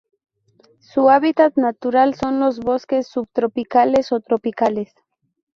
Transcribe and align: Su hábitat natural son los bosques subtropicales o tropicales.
Su 0.79 1.11
hábitat 1.11 1.57
natural 1.57 2.15
son 2.15 2.39
los 2.39 2.57
bosques 2.59 3.05
subtropicales 3.07 4.11
o 4.11 4.19
tropicales. 4.19 4.95